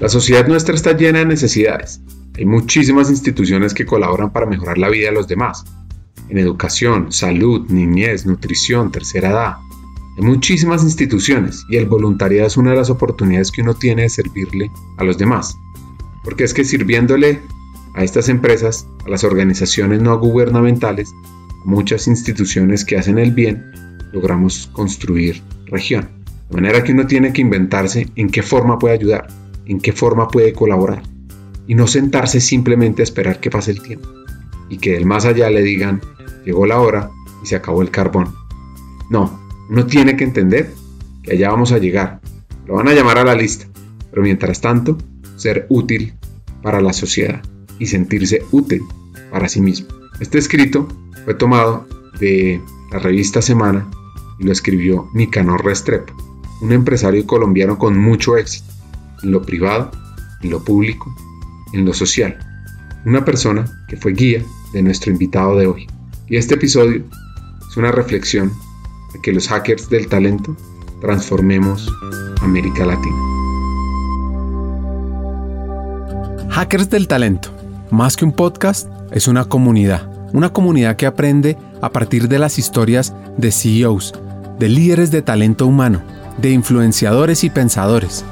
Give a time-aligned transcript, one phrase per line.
[0.00, 2.00] La sociedad nuestra está llena de necesidades.
[2.34, 5.66] Hay muchísimas instituciones que colaboran para mejorar la vida de los demás.
[6.30, 9.56] En educación, salud, niñez, nutrición, tercera edad.
[10.16, 14.08] Hay muchísimas instituciones y el voluntariado es una de las oportunidades que uno tiene de
[14.08, 15.54] servirle a los demás.
[16.24, 17.42] Porque es que sirviéndole
[17.94, 21.12] a estas empresas, a las organizaciones no gubernamentales,
[21.66, 23.70] muchas instituciones que hacen el bien,
[24.14, 26.08] logramos construir región.
[26.48, 29.28] De manera que uno tiene que inventarse en qué forma puede ayudar,
[29.66, 31.02] en qué forma puede colaborar.
[31.66, 34.08] Y no sentarse simplemente a esperar que pase el tiempo.
[34.68, 36.00] Y que del más allá le digan,
[36.44, 37.10] llegó la hora
[37.42, 38.34] y se acabó el carbón.
[39.10, 40.72] No, uno tiene que entender
[41.22, 42.20] que allá vamos a llegar.
[42.66, 43.66] Lo van a llamar a la lista.
[44.10, 44.98] Pero mientras tanto,
[45.36, 46.14] ser útil
[46.62, 47.42] para la sociedad
[47.78, 48.82] y sentirse útil
[49.30, 49.88] para sí mismo.
[50.20, 50.88] Este escrito
[51.24, 51.86] fue tomado
[52.18, 52.60] de
[52.92, 53.88] la revista Semana
[54.38, 56.12] y lo escribió Nicanor Restrepo,
[56.60, 58.69] un empresario colombiano con mucho éxito
[59.22, 59.90] en lo privado,
[60.42, 61.14] en lo público,
[61.72, 62.38] en lo social.
[63.04, 65.86] Una persona que fue guía de nuestro invitado de hoy.
[66.28, 67.04] Y este episodio
[67.68, 68.52] es una reflexión
[69.12, 70.56] de que los hackers del talento
[71.00, 71.90] transformemos
[72.42, 73.16] América Latina.
[76.50, 77.50] Hackers del Talento,
[77.90, 80.10] más que un podcast, es una comunidad.
[80.32, 84.14] Una comunidad que aprende a partir de las historias de CEOs,
[84.58, 86.02] de líderes de talento humano,
[86.38, 88.24] de influenciadores y pensadores,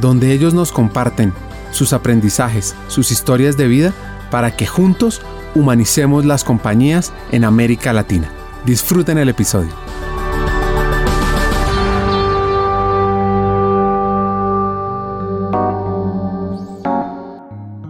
[0.00, 1.32] donde ellos nos comparten
[1.70, 3.92] sus aprendizajes, sus historias de vida,
[4.30, 5.20] para que juntos
[5.54, 8.30] humanicemos las compañías en América Latina.
[8.64, 9.70] Disfruten el episodio.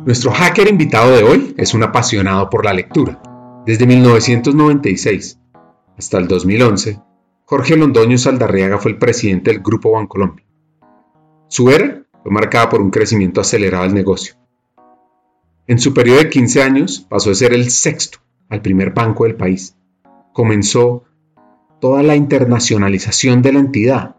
[0.05, 3.23] Nuestro hacker invitado de hoy es un apasionado por la lectura.
[3.65, 5.39] Desde 1996
[5.97, 7.01] hasta el 2011,
[7.47, 10.44] Jorge Londoño Saldarriaga fue el presidente del Grupo Bancolombia.
[11.57, 14.35] Su era fue marcada por un crecimiento acelerado del negocio.
[15.69, 19.37] En su periodo de 15 años pasó de ser el sexto al primer banco del
[19.37, 19.77] país.
[20.33, 21.05] Comenzó
[21.81, 24.17] toda la internacionalización de la entidad,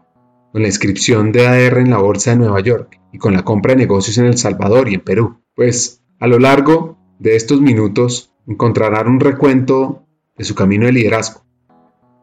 [0.50, 3.74] con la inscripción de AR en la Bolsa de Nueva York y con la compra
[3.74, 5.42] de negocios en El Salvador y en Perú.
[5.54, 10.06] Pues a lo largo de estos minutos encontrarán un recuento
[10.38, 11.44] de su camino de liderazgo,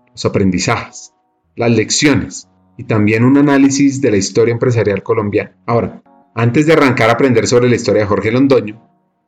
[0.09, 1.13] los aprendizajes,
[1.55, 5.55] las lecciones y también un análisis de la historia empresarial colombiana.
[5.65, 6.03] Ahora,
[6.35, 8.81] antes de arrancar a aprender sobre la historia de Jorge Londoño,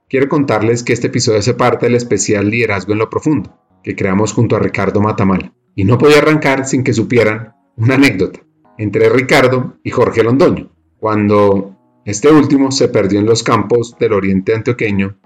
[0.10, 4.34] quiero contarles que este episodio hace parte del especial Liderazgo en lo Profundo, que creamos
[4.34, 5.54] junto a Ricardo Matamala.
[5.76, 8.40] Y no podía arrancar sin que supieran una anécdota
[8.78, 11.76] entre Ricardo y Jorge Londoño, cuando
[12.06, 15.18] este último se perdió en los campos del oriente antioqueño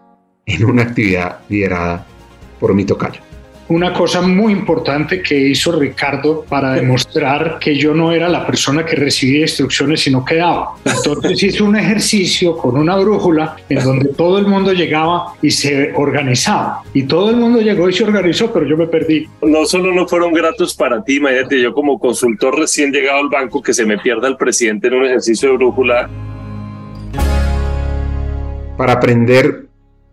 [0.45, 2.05] en una actividad liderada
[2.59, 3.28] por mi tocayo
[3.69, 8.83] una cosa muy importante que hizo Ricardo para demostrar que yo no era la persona
[8.83, 10.73] que recibía instrucciones sino que daba.
[10.83, 15.93] Entonces hizo un ejercicio con una brújula en donde todo el mundo llegaba y se
[15.95, 16.81] organizaba.
[16.93, 19.27] Y todo el mundo llegó y se organizó, pero yo me perdí.
[19.41, 23.61] No solo no fueron gratos para ti, imagínate, yo como consultor recién llegado al banco
[23.61, 26.09] que se me pierda el presidente en un ejercicio de brújula
[28.77, 29.67] para aprender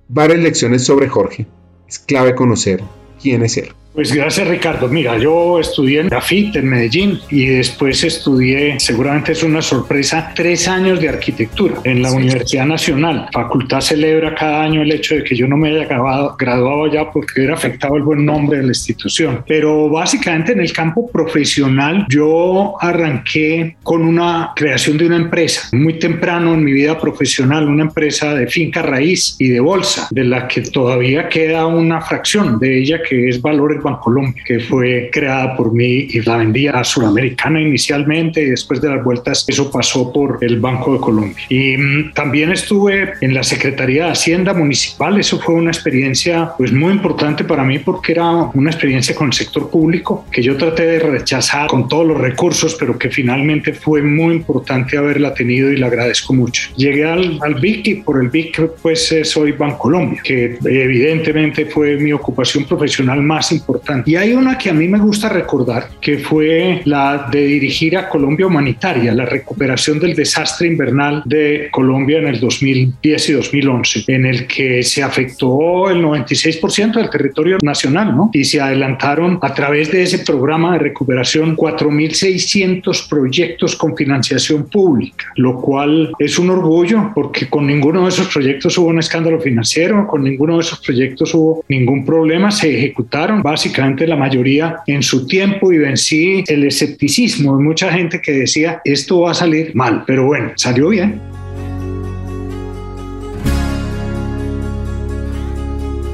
[0.08, 1.46] varias lecciones sobre Jorge,
[1.88, 2.82] es clave conocer
[3.20, 3.72] quién es él.
[3.96, 4.88] Pues gracias Ricardo.
[4.88, 10.68] Mira, yo estudié en Grafit en Medellín y después estudié, seguramente es una sorpresa, tres
[10.68, 13.26] años de arquitectura en la Universidad Nacional.
[13.32, 17.10] Facultad celebra cada año el hecho de que yo no me haya graduado, graduado allá
[17.10, 19.42] porque hubiera afectado el buen nombre de la institución.
[19.48, 25.98] Pero básicamente en el campo profesional yo arranqué con una creación de una empresa muy
[25.98, 30.46] temprano en mi vida profesional, una empresa de finca raíz y de bolsa, de la
[30.48, 35.72] que todavía queda una fracción de ella que es Valores Colombia, que fue creada por
[35.72, 40.38] mí y la vendía a Sudamericana inicialmente y después de las vueltas eso pasó por
[40.40, 41.44] el Banco de Colombia.
[41.48, 46.72] Y mm, también estuve en la Secretaría de Hacienda Municipal, eso fue una experiencia pues
[46.72, 50.86] muy importante para mí porque era una experiencia con el sector público que yo traté
[50.86, 55.76] de rechazar con todos los recursos, pero que finalmente fue muy importante haberla tenido y
[55.76, 56.70] la agradezco mucho.
[56.76, 61.96] Llegué al, al BIC y por el BIC pues eh, soy Bancolombia, que evidentemente fue
[61.96, 66.18] mi ocupación profesional más importante y hay una que a mí me gusta recordar, que
[66.18, 72.28] fue la de dirigir a Colombia Humanitaria, la recuperación del desastre invernal de Colombia en
[72.28, 78.30] el 2010 y 2011, en el que se afectó el 96% del territorio nacional, ¿no?
[78.32, 85.26] Y se adelantaron a través de ese programa de recuperación 4.600 proyectos con financiación pública,
[85.36, 90.06] lo cual es un orgullo porque con ninguno de esos proyectos hubo un escándalo financiero,
[90.06, 93.65] con ninguno de esos proyectos hubo ningún problema, se ejecutaron básicamente
[94.06, 99.20] la mayoría en su tiempo y vencí el escepticismo de mucha gente que decía esto
[99.20, 101.20] va a salir mal, pero bueno, salió bien.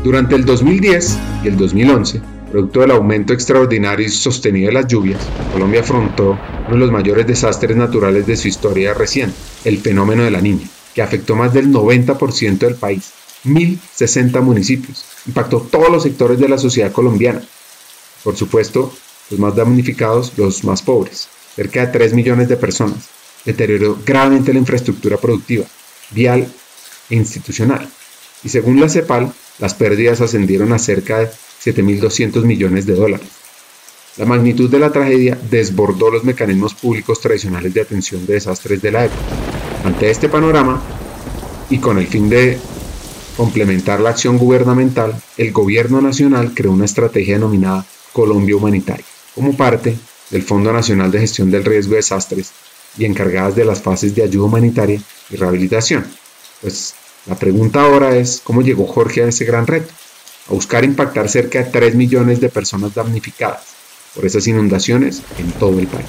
[0.03, 2.21] Durante el 2010 y el 2011,
[2.51, 5.21] producto del aumento extraordinario y sostenido de las lluvias,
[5.53, 10.31] Colombia afrontó uno de los mayores desastres naturales de su historia reciente, el fenómeno de
[10.31, 13.13] la niña, que afectó más del 90% del país
[13.45, 17.43] 1.060 municipios, impactó todos los sectores de la sociedad colombiana.
[18.23, 18.93] Por supuesto,
[19.31, 23.09] los más damnificados, los más pobres, cerca de 3 millones de personas,
[23.45, 25.67] deterioró gravemente la infraestructura productiva,
[26.11, 26.47] vial
[27.11, 27.89] e institucional.
[28.45, 31.31] Y según la CEPAL, las pérdidas ascendieron a cerca de
[31.65, 33.29] 7.200 millones de dólares.
[34.17, 38.93] La magnitud de la tragedia desbordó los mecanismos públicos tradicionales de atención de desastres de
[38.93, 39.23] la época.
[39.85, 40.83] Ante este panorama,
[41.71, 42.59] y con el fin de
[43.37, 49.97] complementar la acción gubernamental, el Gobierno Nacional creó una estrategia denominada Colombia Humanitaria, como parte
[50.31, 52.53] del Fondo Nacional de Gestión del Riesgo de Desastres
[52.99, 55.01] y encargadas de las fases de ayuda humanitaria
[55.31, 56.07] y rehabilitación.
[56.61, 56.95] Pues
[57.27, 59.93] la pregunta ahora es, ¿cómo llegó Jorge a ese gran reto?
[60.49, 63.63] A buscar impactar cerca de 3 millones de personas damnificadas
[64.15, 66.09] por esas inundaciones en todo el país.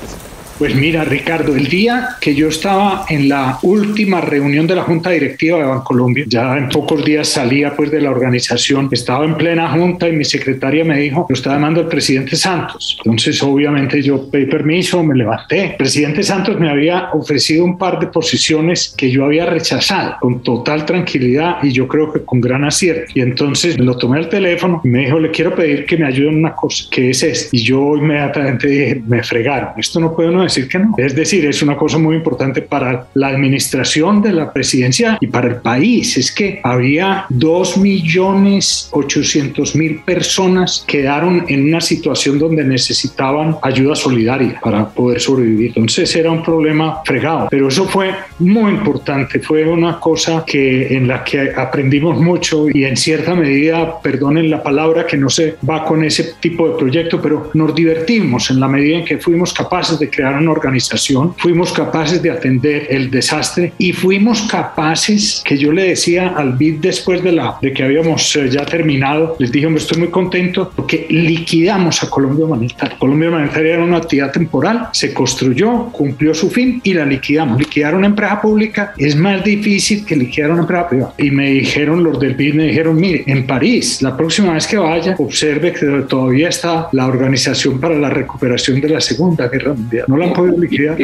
[0.57, 5.09] Pues mira, Ricardo, el día que yo estaba en la última reunión de la Junta
[5.09, 9.71] Directiva de Bancolombia, ya en pocos días salía pues de la organización, estaba en plena
[9.71, 12.99] junta y mi secretaria me dijo, lo está llamando el presidente Santos.
[13.03, 15.71] Entonces, obviamente yo pedí permiso, me levanté.
[15.71, 20.43] El presidente Santos me había ofrecido un par de posiciones que yo había rechazado con
[20.43, 23.11] total tranquilidad y yo creo que con gran acierto.
[23.15, 26.29] Y entonces lo tomé al teléfono y me dijo, le quiero pedir que me ayude
[26.29, 27.49] en una cosa, que es esto.
[27.51, 30.93] Y yo inmediatamente dije, me fregaron, esto no puede no decir que no.
[30.97, 35.47] Es decir, es una cosa muy importante para la administración de la presidencia y para
[35.47, 36.17] el país.
[36.17, 43.95] Es que había 2 millones 800 mil personas quedaron en una situación donde necesitaban ayuda
[43.95, 45.73] solidaria para poder sobrevivir.
[45.75, 49.39] Entonces era un problema fregado, pero eso fue muy importante.
[49.39, 54.61] Fue una cosa que en la que aprendimos mucho y en cierta medida, perdonen la
[54.61, 58.67] palabra que no se va con ese tipo de proyecto, pero nos divertimos en la
[58.67, 63.73] medida en que fuimos capaces de crear una organización, fuimos capaces de atender el desastre
[63.77, 68.35] y fuimos capaces, que yo le decía al BID después de, la, de que habíamos
[68.35, 72.97] eh, ya terminado, les dije, estoy muy contento porque liquidamos a Colombia Humanitaria.
[72.97, 77.59] Colombia Humanitaria era una actividad temporal, se construyó, cumplió su fin y la liquidamos.
[77.59, 81.13] Liquidar una empresa pública es más difícil que liquidar una empresa privada.
[81.17, 84.77] Y me dijeron, los del BID me dijeron, mire, en París, la próxima vez que
[84.77, 90.05] vaya, observe que todavía está la Organización para la Recuperación de la Segunda Guerra Mundial.
[90.07, 90.97] No han podido liquidar.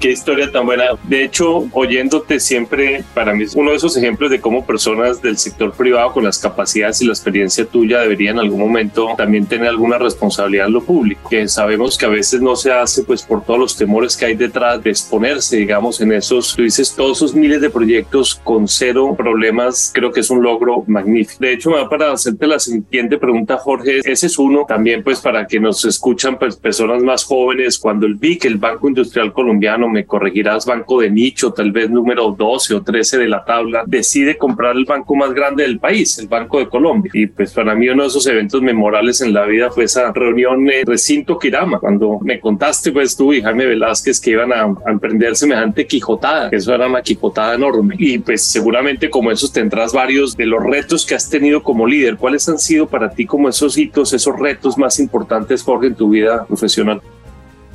[0.00, 0.84] Qué historia tan buena.
[1.08, 5.36] De hecho, oyéndote siempre, para mí es uno de esos ejemplos de cómo personas del
[5.36, 9.66] sector privado con las capacidades y la experiencia tuya deberían en algún momento también tener
[9.66, 13.44] alguna responsabilidad en lo público, que sabemos que a veces no se hace pues por
[13.44, 17.34] todos los temores que hay detrás de exponerse, digamos, en esos, tú dices, todos esos
[17.34, 21.38] miles de proyectos con cero problemas, creo que es un logro magnífico.
[21.40, 23.98] De hecho, me va para hacerte la siguiente pregunta, Jorge.
[24.04, 28.14] Ese es uno también, pues, para que nos escuchan pues, personas más jóvenes, cuando el
[28.14, 32.82] BIC, el Banco Industrial Colombiano, me corregirás, banco de nicho, tal vez número 12 o
[32.82, 36.68] 13 de la tabla, decide comprar el banco más grande del país, el Banco de
[36.68, 37.10] Colombia.
[37.14, 40.68] Y pues para mí uno de esos eventos memorables en la vida fue esa reunión
[40.70, 44.90] en Recinto Quirama, cuando me contaste pues tú y Jaime Velázquez que iban a, a
[44.90, 47.94] emprender semejante quijotada, eso era una quijotada enorme.
[47.98, 52.16] Y pues seguramente como esos tendrás varios de los retos que has tenido como líder.
[52.16, 56.10] ¿Cuáles han sido para ti como esos hitos, esos retos más importantes, Jorge, en tu
[56.10, 57.00] vida profesional?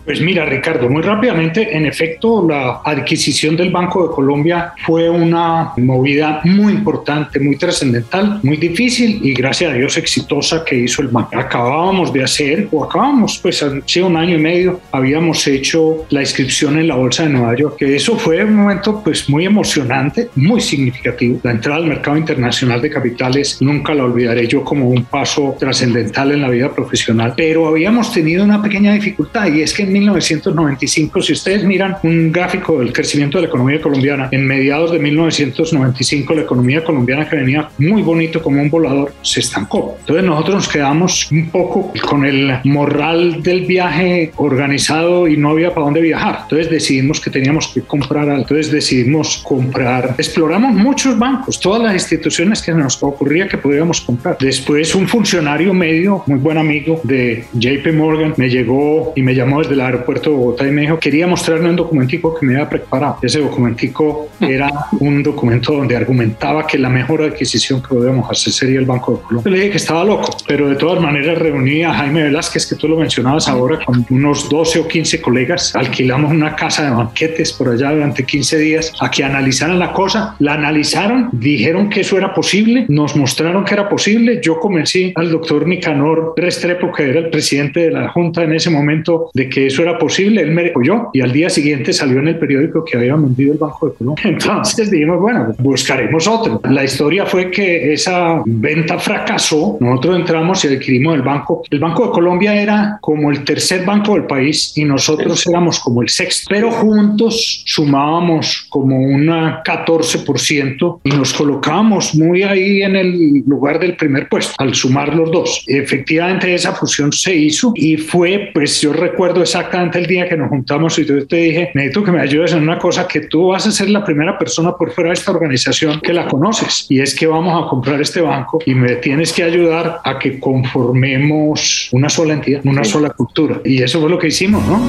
[0.05, 5.71] Pues mira, Ricardo, muy rápidamente, en efecto, la adquisición del Banco de Colombia fue una
[5.77, 11.07] movida muy importante, muy trascendental, muy difícil y gracias a Dios exitosa que hizo el
[11.07, 11.29] banco.
[11.37, 16.77] Acabábamos de hacer, o acabamos, pues hace un año y medio, habíamos hecho la inscripción
[16.77, 20.59] en la Bolsa de Nueva York, que eso fue un momento pues muy emocionante, muy
[20.59, 21.39] significativo.
[21.43, 26.33] La entrada al mercado internacional de capitales nunca la olvidaré yo como un paso trascendental
[26.33, 31.33] en la vida profesional, pero habíamos tenido una pequeña dificultad y es que 1995, si
[31.33, 36.41] ustedes miran un gráfico del crecimiento de la economía colombiana, en mediados de 1995 la
[36.41, 39.95] economía colombiana que venía muy bonito como un volador se estancó.
[39.99, 45.73] Entonces nosotros nos quedamos un poco con el morral del viaje organizado y no había
[45.73, 46.39] para dónde viajar.
[46.43, 48.41] Entonces decidimos que teníamos que comprar algo.
[48.41, 50.15] Entonces decidimos comprar.
[50.17, 54.37] Exploramos muchos bancos, todas las instituciones que nos ocurría que podíamos comprar.
[54.39, 59.61] Después un funcionario medio, muy buen amigo de JP Morgan, me llegó y me llamó
[59.61, 62.69] desde la aeropuerto de Bogotá y me dijo, quería mostrarme un documentico que me había
[62.69, 63.17] preparado.
[63.21, 68.79] Ese documentico era un documento donde argumentaba que la mejor adquisición que podíamos hacer sería
[68.79, 69.51] el Banco de Colombia.
[69.51, 72.87] le dije que estaba loco, pero de todas maneras reuní a Jaime Velázquez, que tú
[72.87, 75.75] lo mencionabas ahora, con unos 12 o 15 colegas.
[75.75, 80.35] Alquilamos una casa de banquetes por allá durante 15 días a que analizaran la cosa.
[80.39, 84.39] La analizaron, dijeron que eso era posible, nos mostraron que era posible.
[84.41, 88.69] Yo convencí al doctor Nicanor Restrepo, que era el presidente de la Junta en ese
[88.69, 90.41] momento, de que eso era posible.
[90.41, 93.59] Él me apoyó y al día siguiente salió en el periódico que había vendido el
[93.59, 94.23] Banco de Colombia.
[94.29, 96.61] Entonces dijimos, bueno, buscaremos otro.
[96.69, 99.77] La historia fue que esa venta fracasó.
[99.79, 101.63] Nosotros entramos y adquirimos el banco.
[101.69, 106.01] El Banco de Colombia era como el tercer banco del país y nosotros éramos como
[106.01, 113.43] el sexto, pero juntos sumábamos como un 14% y nos colocábamos muy ahí en el
[113.45, 115.63] lugar del primer puesto al sumar los dos.
[115.67, 120.49] Efectivamente esa fusión se hizo y fue, pues yo recuerdo exactamente el día que nos
[120.49, 123.65] juntamos y yo te dije, necesito que me ayudes en una cosa que tú vas
[123.65, 127.15] a ser la primera persona por fuera de esta organización que la conoces y es
[127.15, 132.09] que vamos a comprar este banco y me tienes que ayudar a que conformemos una
[132.09, 133.61] sola entidad, una sola cultura.
[133.63, 134.81] Y eso fue lo que hicimos, ¿no?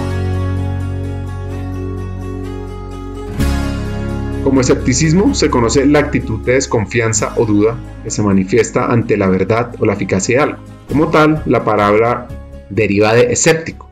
[4.43, 9.28] Como escepticismo se conoce la actitud de desconfianza o duda que se manifiesta ante la
[9.28, 10.59] verdad o la eficacia de algo.
[10.88, 12.26] Como tal, la palabra
[12.71, 13.84] deriva de escéptico,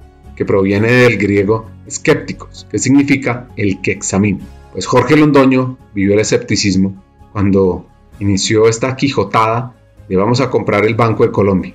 [0.43, 4.45] que proviene del griego escépticos, que significa el que examina.
[4.73, 7.01] Pues Jorge Londoño vivió el escepticismo
[7.33, 7.87] cuando
[8.19, 9.77] inició esta quijotada
[10.09, 11.75] de vamos a comprar el Banco de Colombia,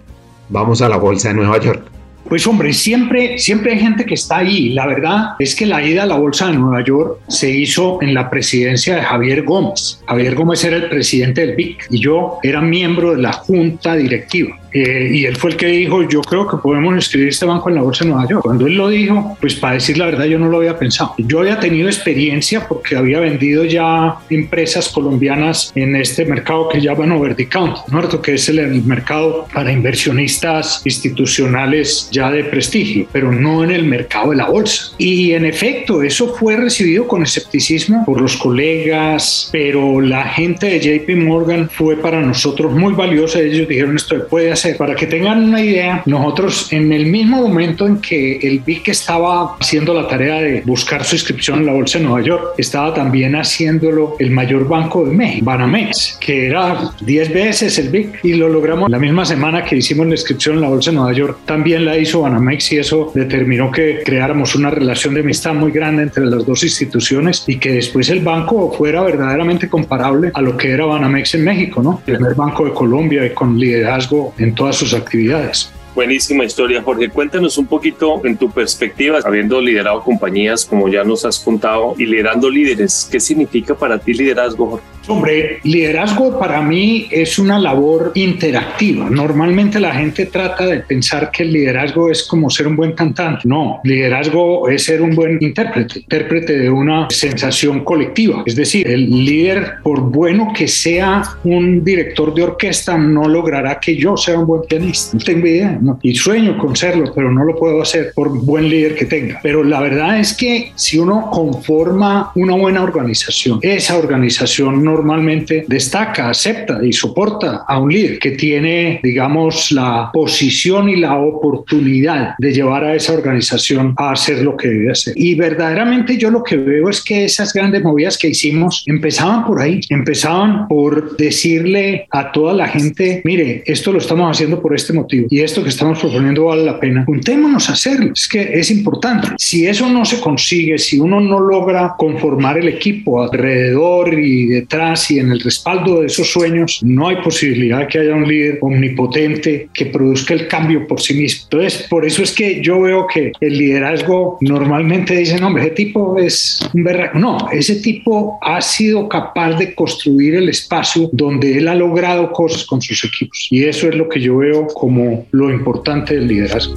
[0.49, 1.89] vamos a la Bolsa de Nueva York.
[2.29, 4.69] Pues hombre, siempre, siempre hay gente que está ahí.
[4.69, 8.13] La verdad es que la ida a la Bolsa de Nueva York se hizo en
[8.13, 10.01] la presidencia de Javier Gómez.
[10.07, 14.57] Javier Gómez era el presidente del BIC y yo era miembro de la junta directiva.
[14.73, 17.75] Eh, y él fue el que dijo, yo creo que podemos inscribir este banco en
[17.75, 18.43] la Bolsa de Nueva York.
[18.43, 21.15] Cuando él lo dijo, pues para decir la verdad yo no lo había pensado.
[21.17, 27.11] Yo había tenido experiencia porque había vendido ya empresas colombianas en este mercado que llaman
[27.11, 28.07] over the counter, ¿no?
[28.21, 34.31] que es el, mercado para inversionistas institucionales ya de prestigio, pero no en el mercado
[34.31, 34.91] de la bolsa.
[34.97, 40.79] Y en efecto, eso fue recibido con escepticismo por los colegas, pero la gente de
[40.79, 43.39] JP Morgan fue para nosotros muy valiosa.
[43.39, 44.77] Ellos dijeron esto puede hacer.
[44.77, 49.55] Para que tengan una idea, nosotros en el mismo momento en que el BIC estaba
[49.59, 53.35] haciendo la tarea de buscar su inscripción en la Bolsa de Nueva York, estaba también
[53.35, 58.49] haciéndolo el mayor banco de México, Banamex, que era 10 veces el BIC y lo
[58.49, 61.39] logramos la misma semana que hicimos la inscripción en la Bolsa de Nueva York.
[61.45, 66.03] También la hizo Banamex y eso determinó que creáramos una relación de amistad muy grande
[66.03, 70.71] entre las dos instituciones y que después el banco fuera verdaderamente comparable a lo que
[70.71, 72.01] era Banamex en México, ¿no?
[72.05, 75.71] El primer banco de Colombia y con liderazgo en todas sus actividades.
[75.95, 77.09] Buenísima historia, Jorge.
[77.09, 82.05] Cuéntanos un poquito en tu perspectiva, habiendo liderado compañías como ya nos has contado y
[82.05, 84.96] liderando líderes, ¿qué significa para ti liderazgo, Jorge?
[85.09, 89.09] Hombre, liderazgo para mí es una labor interactiva.
[89.09, 93.43] Normalmente la gente trata de pensar que el liderazgo es como ser un buen cantante.
[93.45, 98.43] No, liderazgo es ser un buen intérprete, intérprete de una sensación colectiva.
[98.45, 103.95] Es decir, el líder, por bueno que sea un director de orquesta, no logrará que
[103.95, 105.15] yo sea un buen pianista.
[105.17, 105.79] No tengo idea.
[106.01, 109.39] Y sueño con serlo, pero no lo puedo hacer por buen líder que tenga.
[109.41, 115.65] Pero la verdad es que si uno conforma una buena organización, esa organización no normalmente
[115.67, 122.35] destaca, acepta y soporta a un líder que tiene, digamos, la posición y la oportunidad
[122.37, 125.13] de llevar a esa organización a hacer lo que debe hacer.
[125.15, 129.61] Y verdaderamente yo lo que veo es que esas grandes movidas que hicimos empezaban por
[129.61, 134.93] ahí, empezaban por decirle a toda la gente, mire, esto lo estamos haciendo por este
[134.93, 137.05] motivo y esto que estamos proponiendo vale la pena.
[137.05, 139.29] Juntémonos a hacerlo, es que es importante.
[139.37, 144.86] Si eso no se consigue, si uno no logra conformar el equipo alrededor y detrás,
[145.09, 148.59] y en el respaldo de esos sueños, no hay posibilidad de que haya un líder
[148.61, 151.43] omnipotente que produzca el cambio por sí mismo.
[151.43, 156.17] Entonces, por eso es que yo veo que el liderazgo normalmente dicen, hombre, ese tipo
[156.17, 157.19] es un berraco.
[157.19, 162.65] No, ese tipo ha sido capaz de construir el espacio donde él ha logrado cosas
[162.65, 163.47] con sus equipos.
[163.51, 166.75] Y eso es lo que yo veo como lo importante del liderazgo.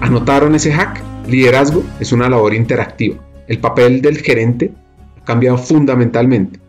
[0.00, 1.02] ¿Anotaron ese hack?
[1.28, 4.70] Liderazgo es una labor interactiva el papel del gerente
[5.20, 6.60] ha cambiado fundamentalmente.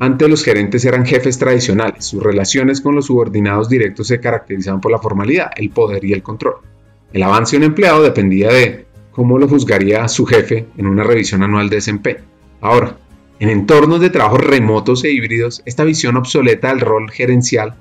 [0.00, 4.90] Antes los gerentes eran jefes tradicionales, sus relaciones con los subordinados directos se caracterizaban por
[4.90, 6.56] la formalidad, el poder y el control.
[7.12, 11.44] El avance de un empleado dependía de cómo lo juzgaría su jefe en una revisión
[11.44, 12.24] anual de desempeño.
[12.60, 12.96] Ahora,
[13.38, 17.76] en entornos de trabajo remotos e híbridos, esta visión obsoleta del rol gerencial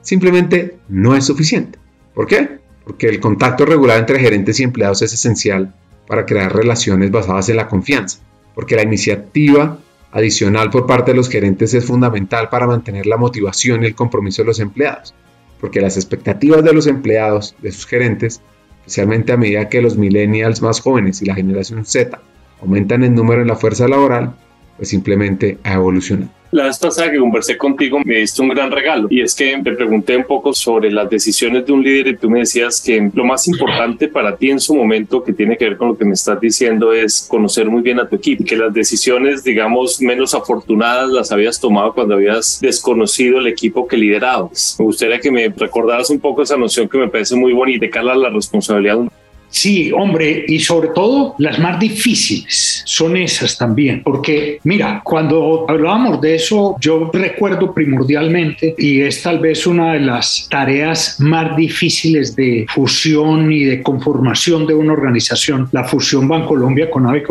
[0.00, 1.78] simplemente no es suficiente.
[2.14, 2.58] ¿Por qué?
[2.88, 5.74] porque el contacto regular entre gerentes y empleados es esencial
[6.08, 8.18] para crear relaciones basadas en la confianza,
[8.54, 9.78] porque la iniciativa
[10.10, 14.42] adicional por parte de los gerentes es fundamental para mantener la motivación y el compromiso
[14.42, 15.14] de los empleados,
[15.60, 18.40] porque las expectativas de los empleados, de sus gerentes,
[18.80, 22.18] especialmente a medida que los millennials más jóvenes y la generación Z
[22.62, 24.34] aumentan en número en la fuerza laboral,
[24.78, 26.30] pues simplemente ha evolucionado.
[26.50, 29.72] La vez pasada que conversé contigo me diste un gran regalo y es que te
[29.72, 33.24] pregunté un poco sobre las decisiones de un líder y tú me decías que lo
[33.26, 36.14] más importante para ti en su momento que tiene que ver con lo que me
[36.14, 41.10] estás diciendo es conocer muy bien a tu equipo, que las decisiones digamos menos afortunadas
[41.10, 44.76] las habías tomado cuando habías desconocido el equipo que liderabas.
[44.78, 47.98] Me gustaría que me recordaras un poco esa noción que me parece muy bonita de
[47.98, 48.98] a la responsabilidad
[49.50, 56.20] Sí, hombre, y sobre todo las más difíciles son esas también, porque mira, cuando hablábamos
[56.20, 62.36] de eso, yo recuerdo primordialmente, y es tal vez una de las tareas más difíciles
[62.36, 67.24] de fusión y de conformación de una organización, la fusión Bancolombia con Ave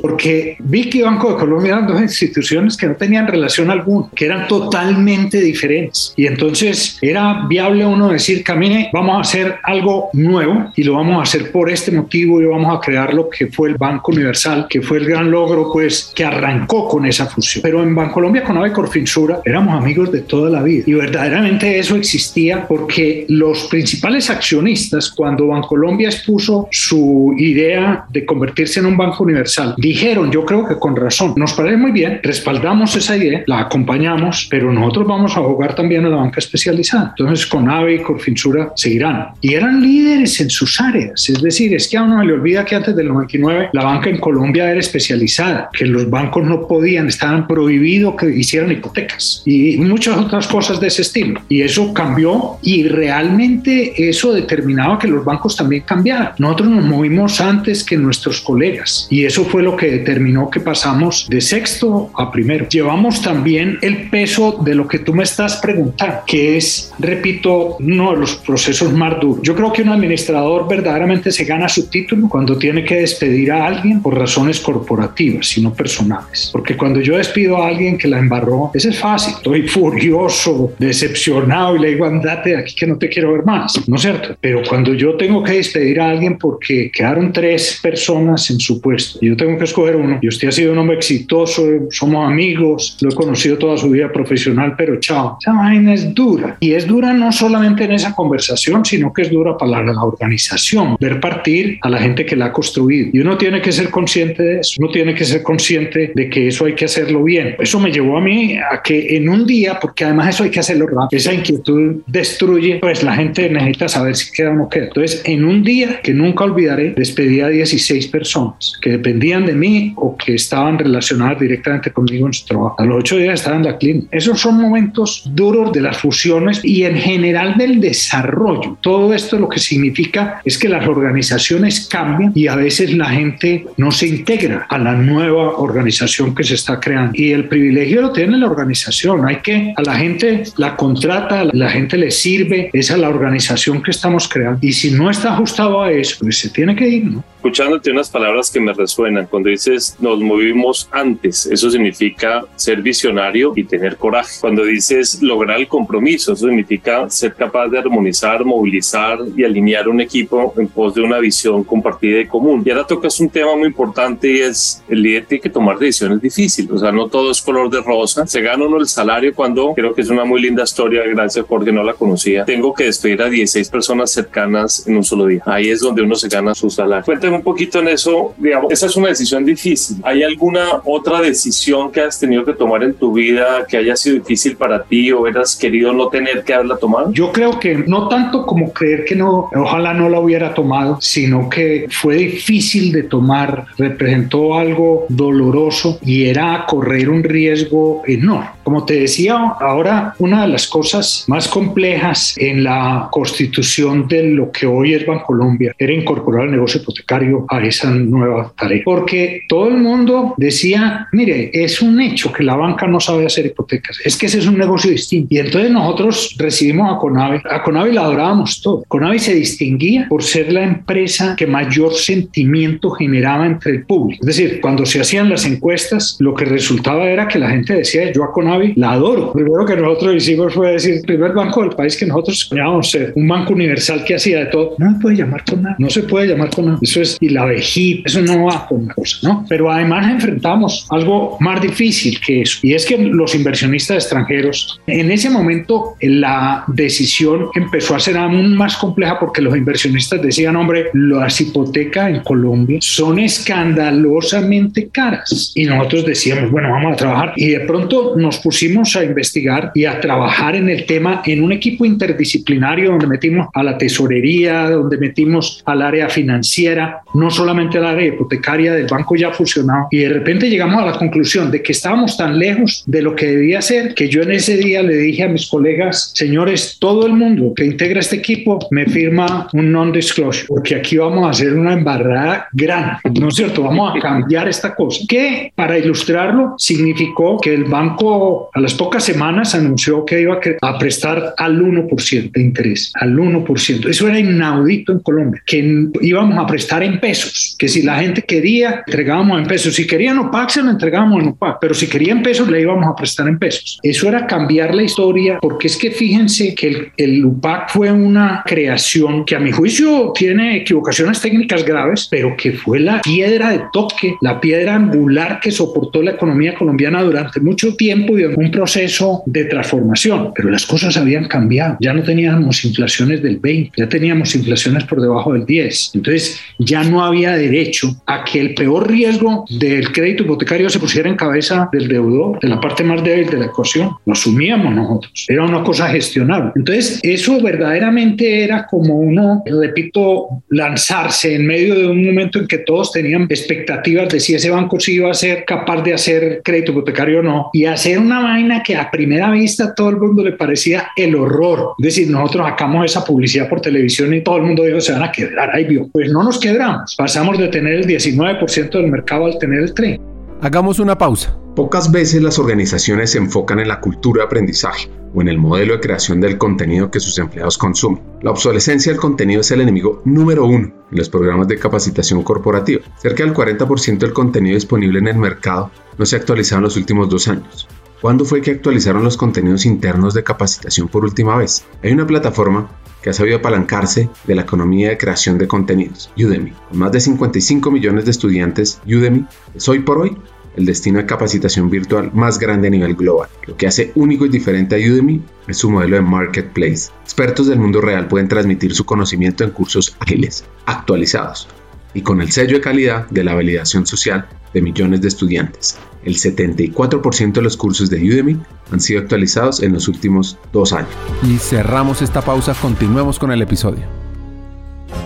[0.00, 4.24] porque vi que Banco de Colombia eran dos instituciones que no tenían relación alguna, que
[4.24, 10.72] eran totalmente diferentes, y entonces era viable uno decir, camine, vamos a hacer algo nuevo
[10.76, 13.46] y lo vamos a hacer por por este motivo y vamos a crear lo que
[13.46, 17.62] fue el Banco Universal, que fue el gran logro pues que arrancó con esa fusión.
[17.62, 21.96] Pero en Bancolombia con Ave Corfinsura éramos amigos de toda la vida y verdaderamente eso
[21.96, 29.24] existía porque los principales accionistas cuando Bancolombia expuso su idea de convertirse en un banco
[29.24, 33.60] universal dijeron, yo creo que con razón, nos parece muy bien, respaldamos esa idea, la
[33.60, 37.14] acompañamos, pero nosotros vamos a jugar también a la banca especializada.
[37.16, 39.28] Entonces con Ave y Corfinsura seguirán.
[39.40, 42.64] Y eran líderes en sus áreas, es decir, decir, es que a uno le olvida
[42.64, 47.08] que antes del 99 la banca en Colombia era especializada, que los bancos no podían,
[47.08, 51.40] estaban prohibidos que hicieran hipotecas y muchas otras cosas de ese estilo.
[51.48, 56.32] Y eso cambió y realmente eso determinaba que los bancos también cambiaran.
[56.38, 61.26] Nosotros nos movimos antes que nuestros colegas y eso fue lo que determinó que pasamos
[61.28, 62.68] de sexto a primero.
[62.68, 68.12] Llevamos también el peso de lo que tú me estás preguntando, que es, repito, uno
[68.12, 69.40] de los procesos más duros.
[69.42, 73.66] Yo creo que un administrador verdaderamente se gana su título cuando tiene que despedir a
[73.66, 76.50] alguien por razones corporativas y no personales.
[76.52, 79.34] Porque cuando yo despido a alguien que la embarró, ese es fácil.
[79.34, 83.80] Estoy furioso, decepcionado y le digo, andate de aquí que no te quiero ver más.
[83.88, 84.36] ¿No es cierto?
[84.40, 89.18] Pero cuando yo tengo que despedir a alguien porque quedaron tres personas en su puesto
[89.20, 92.96] y yo tengo que escoger uno, y usted ha sido un hombre exitoso, somos amigos,
[93.00, 96.56] lo he conocido toda su vida profesional, pero chao, esa vaina es dura.
[96.60, 100.96] Y es dura no solamente en esa conversación, sino que es dura para la organización.
[101.00, 103.10] Ver partir a la gente que la ha construido.
[103.12, 106.48] Y uno tiene que ser consciente de eso, uno tiene que ser consciente de que
[106.48, 107.56] eso hay que hacerlo bien.
[107.58, 110.60] Eso me llevó a mí a que en un día, porque además eso hay que
[110.60, 114.84] hacerlo rápido, esa inquietud destruye, pues la gente necesita saber si queda o no queda.
[114.86, 119.92] Entonces, en un día que nunca olvidaré, despedí a 16 personas que dependían de mí
[119.96, 122.76] o que estaban relacionadas directamente conmigo en su trabajo.
[122.78, 124.08] A los ocho días estaban en la clínica.
[124.10, 128.78] Esos son momentos duros de las fusiones y en general del desarrollo.
[128.80, 133.06] Todo esto lo que significa es que las organizaciones organizaciones cambian y a veces la
[133.06, 137.12] gente no se integra a la nueva organización que se está creando.
[137.14, 139.26] Y el privilegio lo tiene la organización.
[139.26, 143.90] Hay que, a la gente la contrata, la gente le sirve, es la organización que
[143.90, 144.58] estamos creando.
[144.60, 147.24] Y si no está ajustado a eso, pues se tiene que ir, ¿no?
[147.44, 153.52] Escuchándote unas palabras que me resuenan, cuando dices nos movimos antes, eso significa ser visionario
[153.54, 154.38] y tener coraje.
[154.40, 160.00] Cuando dices lograr el compromiso, eso significa ser capaz de armonizar, movilizar y alinear un
[160.00, 162.62] equipo en pos de una visión compartida y común.
[162.64, 166.22] Y ahora tocas un tema muy importante y es el líder tiene que tomar decisiones
[166.22, 166.70] difíciles.
[166.70, 168.26] O sea, no todo es color de rosa.
[168.26, 171.02] Se gana uno el salario cuando creo que es una muy linda historia.
[171.06, 172.46] Gracias porque no la conocía.
[172.46, 175.42] Tengo que despedir a 16 personas cercanas en un solo día.
[175.44, 177.04] Ahí es donde uno se gana su salario.
[177.04, 178.34] Cuéntame un poquito en eso.
[178.38, 179.96] Digamos, esa es una decisión difícil.
[180.02, 184.16] ¿Hay alguna otra decisión que has tenido que tomar en tu vida que haya sido
[184.16, 187.12] difícil para ti o hubieras querido no tener que haberla tomado?
[187.12, 191.48] Yo creo que no tanto como creer que no, ojalá no la hubiera tomado, sino
[191.48, 198.53] que fue difícil de tomar, representó algo doloroso y era correr un riesgo enorme.
[198.64, 204.50] Como te decía, ahora una de las cosas más complejas en la constitución de lo
[204.50, 208.82] que hoy es Bancolombia era incorporar el negocio hipotecario a esa nueva tarea.
[208.84, 213.46] Porque todo el mundo decía, mire, es un hecho que la banca no sabe hacer
[213.46, 215.28] hipotecas, es que ese es un negocio distinto.
[215.30, 218.84] Y entonces nosotros recibimos a Conavi, a Conavi la adorábamos todo.
[218.88, 224.26] Conavi se distinguía por ser la empresa que mayor sentimiento generaba entre el público.
[224.26, 228.12] Es decir, cuando se hacían las encuestas, lo que resultaba era que la gente decía,
[228.12, 229.32] yo a Conavi Mavi, la adoro.
[229.32, 233.26] Primero que nosotros hicimos fue decir, primer banco del país que nosotros soñábamos ser, un
[233.26, 234.74] banco universal que hacía de todo.
[234.78, 236.78] No se puede llamar con nada, no se puede llamar con nada.
[236.80, 239.44] Eso es, y la vejita, eso no va con una cosa, ¿no?
[239.48, 245.10] Pero además enfrentamos algo más difícil que eso, y es que los inversionistas extranjeros, en
[245.10, 250.90] ese momento la decisión empezó a ser aún más compleja porque los inversionistas decían, hombre,
[250.94, 255.52] las hipotecas en Colombia son escandalosamente caras.
[255.54, 257.32] Y nosotros decíamos, bueno, vamos a trabajar.
[257.36, 261.50] Y de pronto nos pusimos a investigar y a trabajar en el tema en un
[261.50, 267.86] equipo interdisciplinario donde metimos a la tesorería, donde metimos al área financiera, no solamente al
[267.86, 269.88] área hipotecaria del banco ya fusionado.
[269.90, 273.26] Y de repente llegamos a la conclusión de que estábamos tan lejos de lo que
[273.26, 277.14] debía ser que yo en ese día le dije a mis colegas, señores, todo el
[277.14, 281.72] mundo que integra este equipo me firma un non-disclosure, porque aquí vamos a hacer una
[281.72, 283.62] embarrada grande, ¿no es cierto?
[283.62, 289.04] Vamos a cambiar esta cosa, que para ilustrarlo significó que el banco a las pocas
[289.04, 293.88] semanas anunció que iba a prestar al 1% de interés, al 1%.
[293.88, 298.22] Eso era inaudito en Colombia, que íbamos a prestar en pesos, que si la gente
[298.22, 299.74] quería, entregábamos en pesos.
[299.74, 302.94] Si querían OPAC, se lo entregábamos en OPAC, pero si querían pesos, le íbamos a
[302.94, 303.78] prestar en pesos.
[303.82, 308.42] Eso era cambiar la historia, porque es que fíjense que el, el UPAC fue una
[308.46, 313.62] creación que a mi juicio tiene equivocaciones técnicas graves, pero que fue la piedra de
[313.72, 319.22] toque, la piedra angular que soportó la economía colombiana durante mucho tiempo y un proceso
[319.26, 320.32] de transformación.
[320.34, 321.76] Pero las cosas habían cambiado.
[321.80, 325.92] Ya no teníamos inflaciones del 20, ya teníamos inflaciones por debajo del 10.
[325.94, 331.08] Entonces ya no había derecho a que el peor riesgo del crédito hipotecario se pusiera
[331.08, 333.90] en cabeza del deudor, de la parte más débil de la ecuación.
[334.04, 335.26] Lo asumíamos nosotros.
[335.28, 336.52] Era una cosa gestionable.
[336.56, 342.58] Entonces eso verdaderamente era como uno, repito, lanzarse en medio de un momento en que
[342.58, 346.72] todos tenían expectativas de si ese banco sí iba a ser capaz de hacer crédito
[346.72, 350.22] hipotecario o no y hacer una vaina que a primera vista a todo el mundo
[350.22, 351.74] le parecía el horror.
[351.78, 355.02] Es decir, nosotros sacamos esa publicidad por televisión y todo el mundo dijo se van
[355.04, 355.54] a quebrar.
[355.54, 355.88] Ahí vio.
[355.92, 356.94] Pues no nos quebramos.
[356.96, 360.00] Pasamos de tener el 19% del mercado al tener el 30%.
[360.40, 361.36] Hagamos una pausa.
[361.56, 365.74] Pocas veces las organizaciones se enfocan en la cultura de aprendizaje o en el modelo
[365.74, 368.02] de creación del contenido que sus empleados consumen.
[368.22, 372.82] La obsolescencia del contenido es el enemigo número uno en los programas de capacitación corporativa.
[372.98, 376.76] Cerca del 40% del contenido disponible en el mercado no se ha actualizado en los
[376.76, 377.68] últimos dos años.
[378.04, 381.64] ¿Cuándo fue que actualizaron los contenidos internos de capacitación por última vez?
[381.82, 382.68] Hay una plataforma
[383.00, 386.52] que ha sabido apalancarse de la economía de creación de contenidos, Udemy.
[386.68, 390.18] Con más de 55 millones de estudiantes, Udemy es hoy por hoy
[390.54, 393.30] el destino de capacitación virtual más grande a nivel global.
[393.46, 396.90] Lo que hace único y diferente a Udemy es su modelo de marketplace.
[397.04, 401.48] Expertos del mundo real pueden transmitir su conocimiento en cursos ágiles, actualizados
[401.94, 405.78] y con el sello de calidad de la validación social de millones de estudiantes.
[406.04, 408.38] El 74% de los cursos de Udemy
[408.70, 410.90] han sido actualizados en los últimos dos años.
[411.22, 413.84] Y cerramos esta pausa, continuemos con el episodio.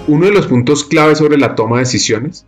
[0.08, 2.46] Uno de los puntos clave sobre la toma de decisiones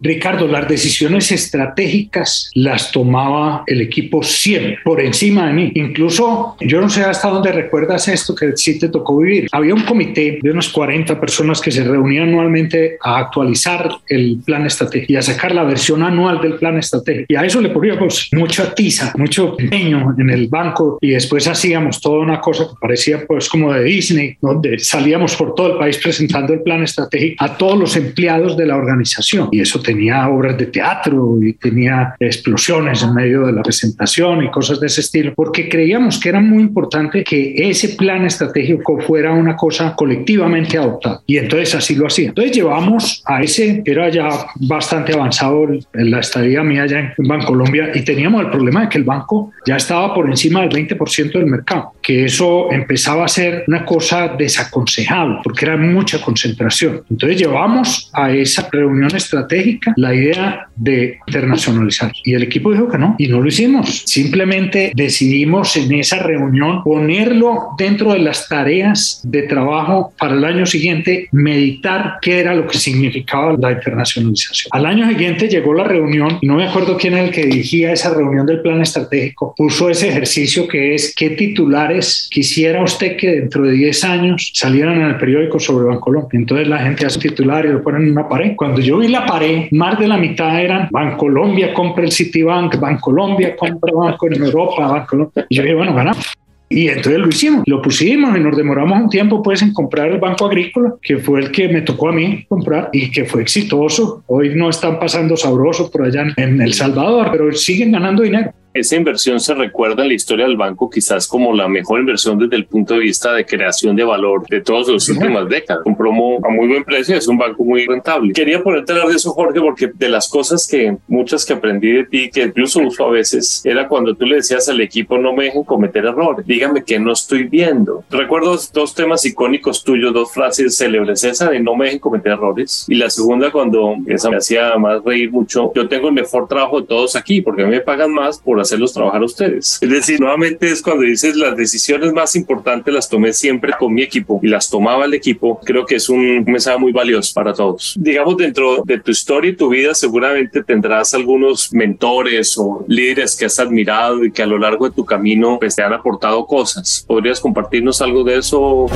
[0.00, 5.72] Ricardo, las decisiones estratégicas las tomaba el equipo siempre, por encima de mí.
[5.74, 9.48] Incluso, yo no sé hasta dónde recuerdas esto que sí te tocó vivir.
[9.52, 14.66] Había un comité de unas 40 personas que se reunían anualmente a actualizar el plan
[14.66, 17.26] estratégico y a sacar la versión anual del plan estratégico.
[17.28, 22.00] Y a eso le poníamos mucha tiza, mucho empeño en el banco y después hacíamos
[22.00, 25.98] toda una cosa que parecía pues como de Disney, donde salíamos por todo el país
[25.98, 29.48] presentando el plan estratégico a todos los empleados de la organización.
[29.52, 34.50] Y eso tenía obras de teatro y tenía explosiones en medio de la presentación y
[34.50, 39.32] cosas de ese estilo, porque creíamos que era muy importante que ese plan estratégico fuera
[39.32, 41.22] una cosa colectivamente adoptada.
[41.26, 42.28] Y entonces así lo hacía.
[42.28, 47.90] Entonces llevamos a ese, era ya bastante avanzado en la estadía mía ya en Bancolombia,
[47.94, 51.46] y teníamos el problema de que el banco ya estaba por encima del 20% del
[51.46, 57.04] mercado, que eso empezaba a ser una cosa desaconsejable, porque era mucha concentración.
[57.08, 62.12] Entonces llevamos a esa reunión estratégica la idea de internacionalizar.
[62.24, 64.02] Y el equipo dijo que no, y no lo hicimos.
[64.06, 70.66] Simplemente decidimos en esa reunión ponerlo dentro de las tareas de trabajo para el año
[70.66, 74.70] siguiente, meditar qué era lo que significaba la internacionalización.
[74.72, 77.92] Al año siguiente llegó la reunión, y no me acuerdo quién era el que dirigía
[77.92, 83.32] esa reunión del plan estratégico, puso ese ejercicio que es qué titulares quisiera usted que
[83.32, 86.38] dentro de 10 años salieran en el periódico sobre Bancolombia.
[86.38, 88.52] Entonces la gente hace titular y lo ponen en una pared.
[88.56, 93.56] Cuando yo vi la pared, más de la mitad eran Bancolombia compra el Citibank, Bancolombia
[93.56, 95.46] compra Banco en Europa, Bancolombia.
[95.48, 96.26] Y yo dije, bueno, ganamos.
[96.70, 100.18] Y entonces lo hicimos, lo pusimos y nos demoramos un tiempo pues en comprar el
[100.18, 104.22] Banco Agrícola, que fue el que me tocó a mí comprar y que fue exitoso.
[104.26, 108.52] Hoy no están pasando sabrosos por allá en El Salvador, pero siguen ganando dinero.
[108.80, 112.56] Esa inversión se recuerda en la historia del banco quizás como la mejor inversión desde
[112.56, 115.82] el punto de vista de creación de valor de todas las últimas décadas.
[115.84, 118.32] Un promo a muy buen precio, es un banco muy rentable.
[118.32, 121.92] Quería ponerte a hablar de eso, Jorge, porque de las cosas que muchas que aprendí
[121.92, 125.32] de ti, que incluso uso a veces, era cuando tú le decías al equipo no
[125.32, 128.04] me dejen cometer errores, dígame que no estoy viendo.
[128.10, 132.86] Recuerdo dos temas icónicos tuyos, dos frases célebres, esa de no me dejen cometer errores
[132.88, 136.80] y la segunda cuando esa me hacía más reír mucho, yo tengo el mejor trabajo
[136.80, 139.78] de todos aquí porque a mí me pagan más por hacerlos trabajar a ustedes.
[139.80, 144.02] Es decir, nuevamente es cuando dices las decisiones más importantes las tomé siempre con mi
[144.02, 145.60] equipo y las tomaba el equipo.
[145.64, 147.94] Creo que es un mensaje muy valioso para todos.
[147.98, 153.46] Digamos, dentro de tu historia y tu vida seguramente tendrás algunos mentores o líderes que
[153.46, 157.04] has admirado y que a lo largo de tu camino pues, te han aportado cosas.
[157.06, 158.86] ¿Podrías compartirnos algo de eso,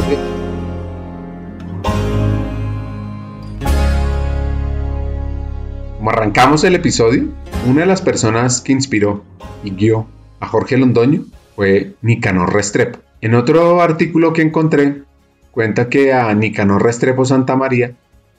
[6.02, 7.28] Como arrancamos el episodio,
[7.64, 9.22] una de las personas que inspiró
[9.62, 10.08] y guió
[10.40, 12.98] a Jorge Londoño fue Nicanor Restrepo.
[13.20, 15.04] En otro artículo que encontré,
[15.52, 17.94] cuenta que a Nicanor Restrepo Santa María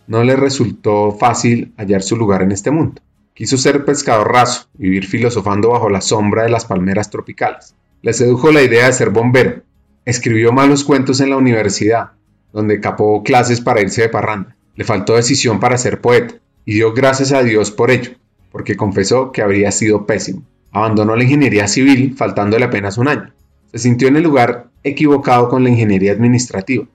[0.08, 3.02] no le resultó fácil hallar su lugar en este mundo.
[3.34, 7.76] Quiso ser pescador raso, vivir filosofando bajo la sombra de las palmeras tropicales.
[8.02, 9.62] Le sedujo la idea de ser bombero.
[10.04, 12.12] Escribió malos cuentos en la universidad,
[12.52, 14.58] donde capó clases para irse de parranda.
[14.76, 16.34] Le faltó decisión para ser poeta,
[16.66, 18.12] y dio gracias a Dios por ello,
[18.52, 20.44] porque confesó que habría sido pésimo.
[20.72, 23.34] Abandonó la ingeniería civil faltándole apenas un año.
[23.72, 26.86] Se sintió en el lugar equivocado con la ingeniería administrativa.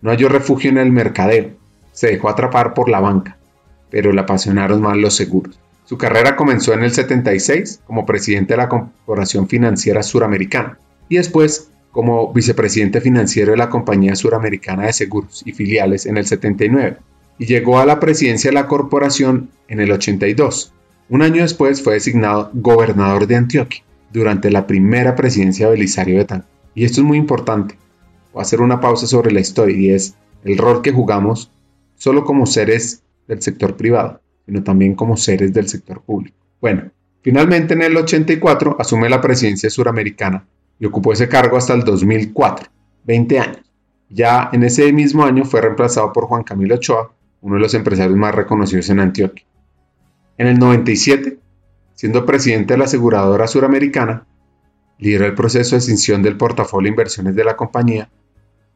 [0.00, 1.50] No halló refugio en el mercadeo.
[1.92, 3.36] Se dejó atrapar por la banca,
[3.90, 5.58] pero le apasionaron más los seguros.
[5.84, 11.70] Su carrera comenzó en el 76 como presidente de la Corporación Financiera Suramericana y después
[11.92, 16.98] como vicepresidente financiero de la Compañía Suramericana de Seguros y filiales en el 79
[17.38, 20.72] y llegó a la presidencia de la corporación en el 82.
[21.08, 26.44] Un año después fue designado gobernador de Antioquia durante la primera presidencia de Belisario Betán.
[26.74, 27.76] Y esto es muy importante.
[28.32, 31.50] Voy a hacer una pausa sobre la historia y es el rol que jugamos
[31.96, 36.36] solo como seres del sector privado, sino también como seres del sector público.
[36.60, 36.90] Bueno,
[37.22, 40.46] finalmente en el 84 asume la presidencia suramericana
[40.78, 42.68] y ocupó ese cargo hasta el 2004,
[43.04, 43.62] 20 años.
[44.08, 47.12] Ya en ese mismo año fue reemplazado por Juan Camilo Ochoa,
[47.46, 49.46] uno de los empresarios más reconocidos en Antioquia.
[50.36, 51.38] En el 97,
[51.94, 54.26] siendo presidente de la aseguradora suramericana,
[54.98, 58.10] lideró el proceso de extinción del portafolio de inversiones de la compañía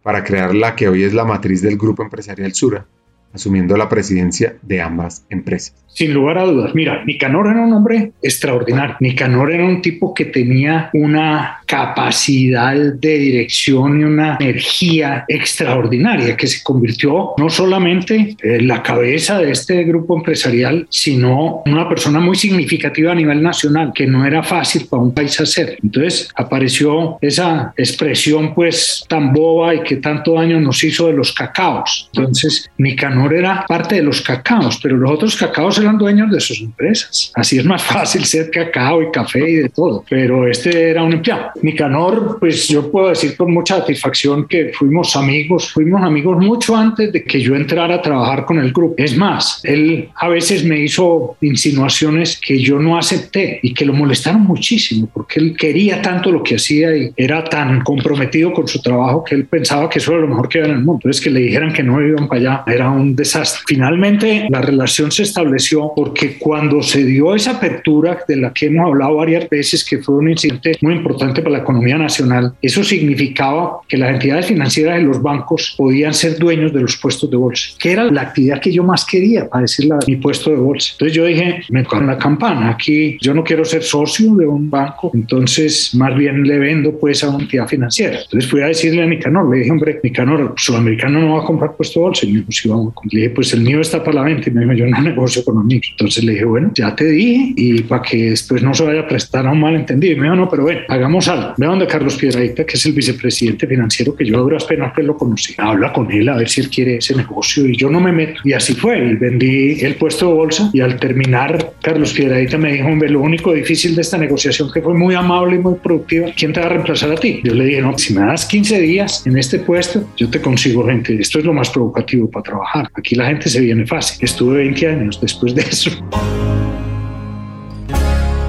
[0.04, 2.86] para crear la que hoy es la matriz del grupo empresarial Sura,
[3.32, 5.74] asumiendo la presidencia de ambas empresas.
[5.92, 8.96] Sin lugar a dudas, mira, Nicanor era un hombre extraordinario.
[9.00, 16.46] Nicanor era un tipo que tenía una capacidad de dirección y una energía extraordinaria que
[16.46, 22.36] se convirtió no solamente en la cabeza de este grupo empresarial, sino una persona muy
[22.36, 25.76] significativa a nivel nacional, que no era fácil para un país hacer.
[25.82, 31.32] Entonces apareció esa expresión pues tan boba y que tanto daño nos hizo de los
[31.32, 32.08] cacaos.
[32.14, 36.60] Entonces Nicanor era parte de los cacaos, pero los otros cacaos eran dueños de sus
[36.60, 37.32] empresas.
[37.34, 41.12] Así es más fácil ser cacao y café y de todo, pero este era un
[41.12, 41.50] empleado.
[41.62, 47.12] Nicanor, pues yo puedo decir con mucha satisfacción que fuimos amigos, fuimos amigos mucho antes
[47.12, 48.94] de que yo entrara a trabajar con el grupo.
[48.96, 53.92] Es más, él a veces me hizo insinuaciones que yo no acepté y que lo
[53.92, 58.80] molestaron muchísimo porque él quería tanto lo que hacía y era tan comprometido con su
[58.80, 61.00] trabajo que él pensaba que eso era lo mejor que había en el mundo.
[61.04, 63.62] Entonces que le dijeran que no iban para allá era un desastre.
[63.66, 68.86] Finalmente la relación se estableció porque cuando se dio esa apertura de la que hemos
[68.86, 73.80] hablado varias veces, que fue un incidente muy importante para la economía nacional, eso significaba
[73.88, 77.70] que las entidades financieras y los bancos podían ser dueños de los puestos de bolsa,
[77.78, 80.92] que era la actividad que yo más quería para decir mi puesto de bolsa.
[80.92, 84.70] Entonces yo dije, me con la campana, aquí yo no quiero ser socio de un
[84.70, 88.20] banco, entonces más bien le vendo pues a una entidad financiera.
[88.22, 91.74] Entonces fui a decirle a Nicanor, le dije, hombre, Nicanor, sudamericano no va a comprar
[91.76, 92.26] puesto de bolsa.
[92.26, 92.94] Y me dijo, sí, vamos.
[93.04, 94.48] Le dije, pues el mío está para la venta.
[94.48, 97.82] Y me dijo, yo no negocio con entonces le dije, bueno, ya te di y
[97.82, 100.14] para que después no se vaya a prestar a un malentendido.
[100.14, 101.54] Y me dijo, no, pero ven, hagamos algo.
[101.56, 105.02] Ve donde Carlos Piedradita, que es el vicepresidente financiero, que yo a duras penas que
[105.02, 105.54] lo conocí.
[105.58, 108.40] Habla con él a ver si él quiere ese negocio y yo no me meto.
[108.44, 108.98] Y así fue.
[108.98, 113.20] Y vendí el puesto de bolsa y al terminar, Carlos Piedradita me dijo, hombre, lo
[113.20, 116.66] único difícil de esta negociación que fue muy amable y muy productiva, ¿quién te va
[116.66, 117.40] a reemplazar a ti?
[117.44, 120.86] Yo le dije, no, si me das 15 días en este puesto, yo te consigo
[120.86, 121.14] gente.
[121.20, 122.89] Esto es lo más provocativo para trabajar.
[122.94, 124.24] Aquí la gente se viene fácil.
[124.24, 125.90] Estuve 20 años después de eso.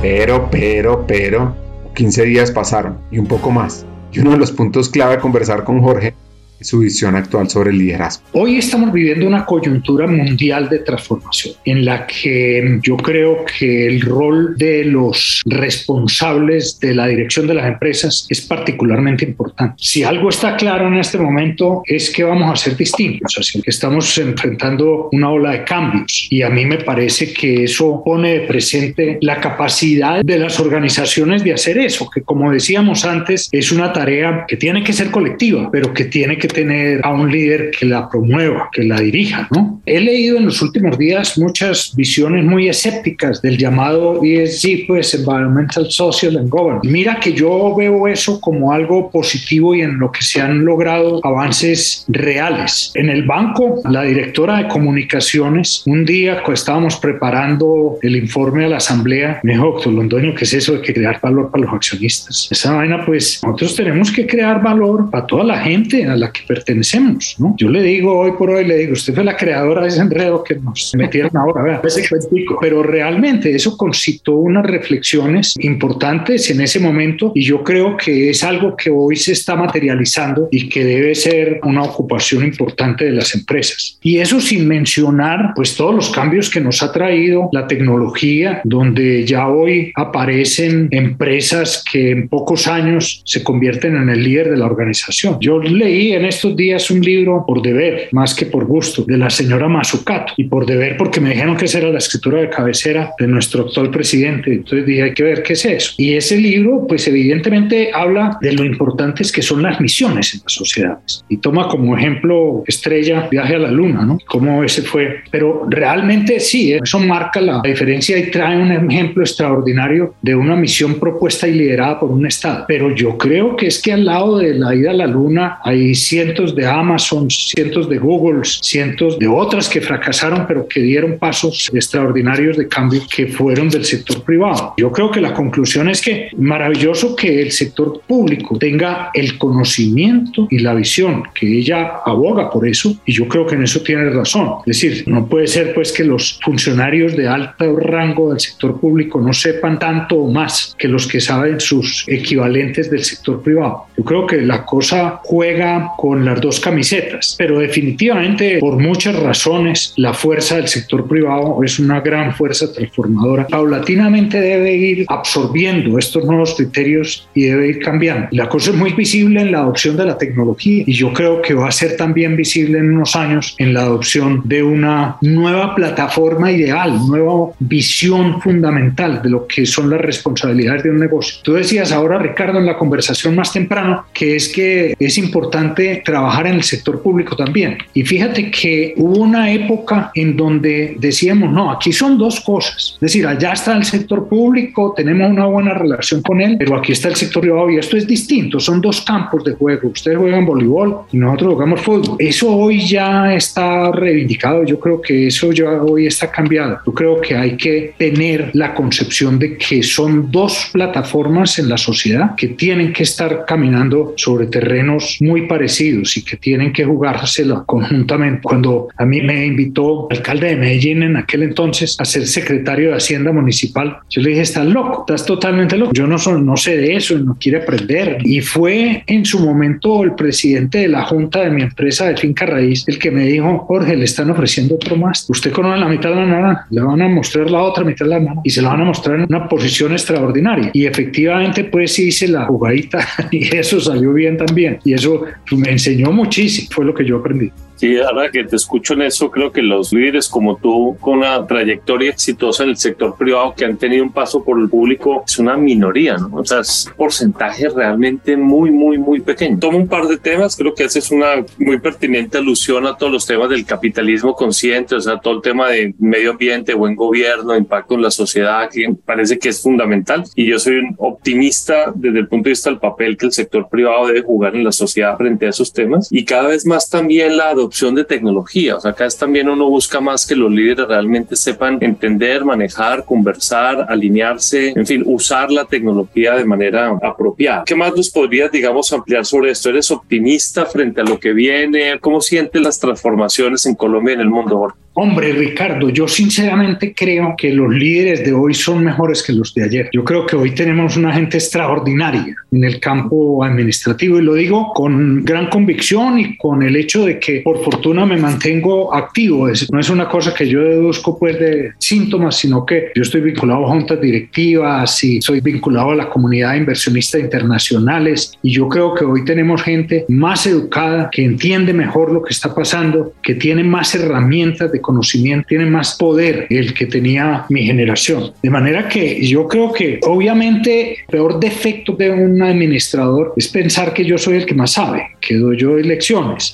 [0.02, 1.56] Pero, pero, pero,
[1.94, 3.86] 15 días pasaron y un poco más.
[4.12, 6.16] Y uno de los puntos clave a conversar con Jorge
[6.62, 8.24] su visión actual sobre el liderazgo.
[8.34, 14.02] Hoy estamos viviendo una coyuntura mundial de transformación en la que yo creo que el
[14.02, 19.76] rol de los responsables de la dirección de las empresas es particularmente importante.
[19.78, 23.72] Si algo está claro en este momento es que vamos a ser distintos, así que
[23.72, 28.40] estamos enfrentando una ola de cambios y a mí me parece que eso pone de
[28.42, 33.94] presente la capacidad de las organizaciones de hacer eso, que como decíamos antes es una
[33.94, 37.86] tarea que tiene que ser colectiva, pero que tiene que tener a un líder que
[37.86, 39.48] la promueva, que la dirija.
[39.52, 39.82] ¿no?
[39.86, 45.88] He leído en los últimos días muchas visiones muy escépticas del llamado ESG, pues Environmental,
[45.90, 46.88] Social and Governance.
[46.88, 51.20] Mira que yo veo eso como algo positivo y en lo que se han logrado
[51.24, 52.92] avances reales.
[52.96, 58.78] En el banco, la directora de comunicaciones, un día estábamos preparando el informe a la
[58.78, 62.48] asamblea, me dijo, doctor Londoño, ¿qué es eso de que crear valor para los accionistas?
[62.52, 66.41] Esa vaina, pues nosotros tenemos que crear valor para toda la gente a la que
[66.48, 67.56] pertenecemos, ¿no?
[67.58, 70.44] Yo le digo hoy por hoy, le digo, usted fue la creadora de ese enredo
[70.44, 72.58] que nos metieron ahora, cuentico.
[72.62, 78.44] Pero realmente eso concitó unas reflexiones importantes en ese momento y yo creo que es
[78.44, 83.36] algo que hoy se está materializando y que debe ser una ocupación importante de las
[83.36, 83.98] empresas.
[84.02, 89.26] Y eso sin mencionar pues todos los cambios que nos ha traído la tecnología, donde
[89.26, 94.66] ya hoy aparecen empresas que en pocos años se convierten en el líder de la
[94.66, 95.38] organización.
[95.40, 99.30] Yo leí en estos días un libro por deber, más que por gusto, de la
[99.30, 103.12] señora Mazzucato y por deber porque me dijeron que esa era la escritura de cabecera
[103.20, 104.54] de nuestro actual presidente.
[104.54, 105.94] Entonces dije, hay que ver qué es eso.
[105.98, 110.54] Y ese libro, pues evidentemente habla de lo importantes que son las misiones en las
[110.54, 114.18] sociedades y toma como ejemplo estrella viaje a la luna, ¿no?
[114.28, 115.22] Cómo ese fue.
[115.30, 121.00] Pero realmente sí, eso marca la diferencia y trae un ejemplo extraordinario de una misión
[121.00, 122.66] propuesta y liderada por un Estado.
[122.68, 125.94] Pero yo creo que es que al lado de la ida a la luna hay
[126.22, 131.72] cientos de Amazon, cientos de Google, cientos de otras que fracasaron, pero que dieron pasos
[131.74, 134.76] extraordinarios de cambio que fueron del sector privado.
[134.78, 140.48] Yo creo que la conclusión es que maravilloso que el sector público tenga el conocimiento
[140.52, 144.08] y la visión, que ella aboga por eso, y yo creo que en eso tiene
[144.12, 144.48] razón.
[144.68, 149.20] Es decir, no puede ser pues que los funcionarios de alto rango del sector público
[149.20, 153.86] no sepan tanto o más que los que saben sus equivalentes del sector privado.
[153.98, 159.94] Yo creo que la cosa juega con las dos camisetas, pero definitivamente por muchas razones
[159.98, 163.46] la fuerza del sector privado es una gran fuerza transformadora.
[163.46, 168.30] Paulatinamente debe ir absorbiendo estos nuevos criterios y debe ir cambiando.
[168.32, 171.54] La cosa es muy visible en la adopción de la tecnología y yo creo que
[171.54, 176.52] va a ser también visible en unos años en la adopción de una nueva plataforma
[176.52, 181.42] ideal, nueva visión fundamental de lo que son las responsabilidades de un negocio.
[181.44, 186.48] Tú decías ahora, Ricardo, en la conversación más temprano, que es que es importante trabajar
[186.48, 187.78] en el sector público también.
[187.94, 192.94] Y fíjate que hubo una época en donde decíamos, no, aquí son dos cosas.
[192.96, 196.92] Es decir, allá está el sector público, tenemos una buena relación con él, pero aquí
[196.92, 199.90] está el sector privado y esto es distinto, son dos campos de juego.
[199.90, 202.16] Ustedes juegan voleibol y nosotros jugamos fútbol.
[202.20, 206.80] Eso hoy ya está reivindicado, yo creo que eso ya hoy está cambiado.
[206.86, 211.78] Yo creo que hay que tener la concepción de que son dos plataformas en la
[211.78, 217.64] sociedad que tienen que estar caminando sobre terrenos muy parecidos y que tienen que jugársela
[217.66, 218.42] conjuntamente.
[218.44, 222.90] Cuando a mí me invitó el alcalde de Medellín en aquel entonces a ser secretario
[222.90, 225.94] de Hacienda Municipal, yo le dije, estás loco, estás totalmente loco.
[225.94, 228.18] Yo no, no sé de eso no quiere aprender.
[228.24, 232.46] Y fue en su momento el presidente de la junta de mi empresa de Finca
[232.46, 235.26] Raíz el que me dijo, Jorge, le están ofreciendo otro más.
[235.30, 238.12] Usted conoce la mitad de la naranja, le van a mostrar la otra mitad de
[238.12, 240.72] la naranja y se la van a mostrar en una posición extraordinaria.
[240.74, 244.80] Y efectivamente, pues hice la jugadita y eso salió bien también.
[244.84, 247.52] Y eso me enseñó muchísimo, fue lo que yo aprendí.
[247.82, 251.48] Sí, ahora que te escucho en eso, creo que los líderes como tú, con una
[251.48, 255.40] trayectoria exitosa en el sector privado que han tenido un paso por el público, es
[255.40, 256.30] una minoría, ¿no?
[256.42, 259.58] O sea, es un porcentaje realmente muy, muy, muy pequeño.
[259.58, 263.26] Tomo un par de temas, creo que haces una muy pertinente alusión a todos los
[263.26, 267.96] temas del capitalismo consciente, o sea, todo el tema de medio ambiente, buen gobierno, impacto
[267.96, 270.24] en la sociedad, que parece que es fundamental.
[270.36, 273.68] Y yo soy un optimista desde el punto de vista del papel que el sector
[273.70, 276.10] privado debe jugar en la sociedad frente a esos temas.
[276.12, 278.76] Y cada vez más también la adopción de tecnología.
[278.76, 283.06] O sea, acá es también uno busca más que los líderes realmente sepan entender, manejar,
[283.06, 287.64] conversar, alinearse, en fin, usar la tecnología de manera apropiada.
[287.66, 289.70] ¿Qué más nos podrías, digamos, ampliar sobre esto?
[289.70, 292.00] ¿Eres optimista frente a lo que viene?
[292.00, 294.74] ¿Cómo sientes las transformaciones en Colombia y en el mundo?
[294.94, 299.64] Hombre, Ricardo, yo sinceramente creo que los líderes de hoy son mejores que los de
[299.64, 299.90] ayer.
[299.94, 304.74] Yo creo que hoy tenemos una gente extraordinaria en el campo administrativo y lo digo
[304.74, 309.48] con gran convicción y con el hecho de que por fortuna me mantengo activo.
[309.72, 313.66] no es una cosa que yo deduzco pues de síntomas, sino que yo estoy vinculado
[313.66, 318.94] a juntas directivas y soy vinculado a la comunidad de inversionistas internacionales y yo creo
[318.94, 323.64] que hoy tenemos gente más educada que entiende mejor lo que está pasando, que tiene
[323.64, 328.34] más herramientas de conocimiento, tiene más poder el que tenía mi generación.
[328.42, 333.94] De manera que yo creo que obviamente el peor defecto de un administrador es pensar
[333.94, 335.72] que yo soy el que más sabe, que doy yo.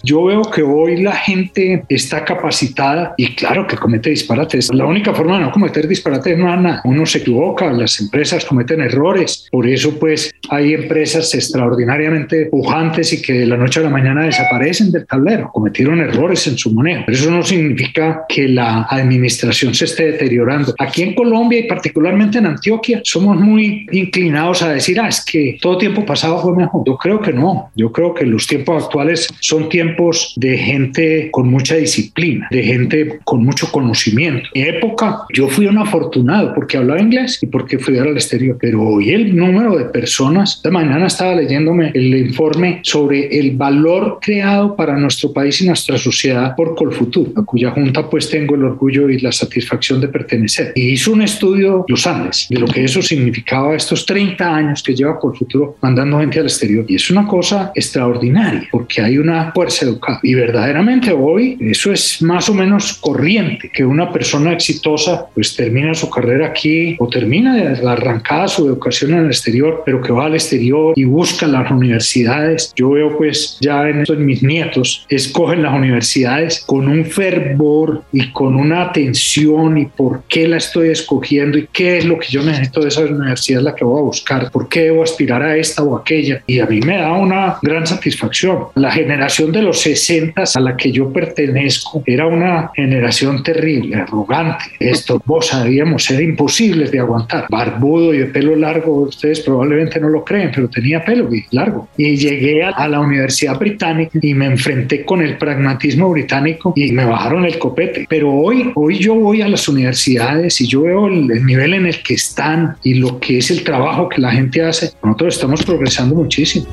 [0.04, 4.74] Yo veo que hoy la gente está capacitada y claro que comete disparates.
[4.74, 6.82] La única forma de no cometer disparates no es nada.
[6.86, 9.48] Uno se equivoca, las empresas cometen errores.
[9.52, 14.26] Por eso pues hay empresas extraordinariamente pujantes y que de la noche a la mañana
[14.26, 15.52] desaparecen del tablero.
[15.54, 17.04] Cometieron errores en su manejo.
[17.06, 20.74] Pero eso no significa que la administración se esté deteriorando.
[20.80, 25.58] Aquí en Colombia y particularmente en Antioquia somos muy inclinados a decir, ah, es que
[25.62, 26.84] todo tiempo pasado fue mejor.
[26.86, 27.72] Yo creo que no.
[27.76, 33.20] Yo creo que los tiempos actuales son tiempos de gente con mucha disciplina, de gente
[33.24, 34.50] con mucho conocimiento.
[34.54, 38.58] En mi época yo fui un afortunado porque hablaba inglés y porque fui al exterior,
[38.60, 44.20] pero hoy el número de personas, esta mañana estaba leyéndome el informe sobre el valor
[44.22, 48.64] creado para nuestro país y nuestra sociedad por Colfutur, a cuya junta pues tengo el
[48.64, 50.74] orgullo y la satisfacción de pertenecer.
[50.76, 54.96] Y hizo un estudio los Andes de lo que eso significaba estos 30 años que
[54.96, 56.86] lleva Colfutur mandando gente al exterior.
[56.88, 60.20] Y es una cosa extraordinaria porque hay una fuerza educada.
[60.24, 65.94] Y verdaderamente hoy eso es más o menos corriente, que una persona exitosa pues termina
[65.94, 70.26] su carrera aquí o termina de arrancada su educación en el exterior, pero que va
[70.26, 72.74] al exterior y busca las universidades.
[72.76, 78.32] Yo veo pues ya en, en mis nietos, escogen las universidades con un fervor y
[78.32, 82.44] con una atención y por qué la estoy escogiendo y qué es lo que yo
[82.44, 85.84] necesito de esa universidad la que voy a buscar, por qué debo aspirar a esta
[85.84, 86.42] o aquella.
[86.48, 88.66] Y a mí me da una gran satisfacción.
[88.76, 94.66] La generación de los 60 a la que yo pertenezco era una generación terrible, arrogante,
[94.80, 97.46] estorbosa, debíamos ser imposibles de aguantar.
[97.50, 101.90] Barbudo y de pelo largo, ustedes probablemente no lo creen, pero tenía pelo largo.
[101.98, 107.06] Y llegué a la Universidad Británica y me enfrenté con el pragmatismo británico y me
[107.06, 107.87] bajaron el copete.
[108.10, 111.86] Pero hoy, hoy yo voy a las universidades y yo veo el, el nivel en
[111.86, 114.92] el que están y lo que es el trabajo que la gente hace.
[115.04, 116.66] Nosotros estamos progresando muchísimo.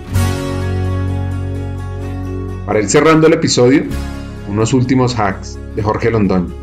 [2.66, 3.84] Para ir cerrando el episodio,
[4.48, 6.54] unos últimos hacks de Jorge Londoño.